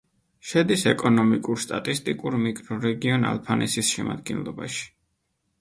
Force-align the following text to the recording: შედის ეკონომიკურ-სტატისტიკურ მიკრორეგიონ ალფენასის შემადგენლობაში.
შედის 0.51 0.85
ეკონომიკურ-სტატისტიკურ 0.91 2.37
მიკრორეგიონ 2.45 3.29
ალფენასის 3.33 3.93
შემადგენლობაში. 3.99 4.83